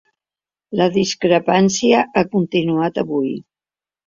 [0.79, 3.31] La discrepància ha continuat avui.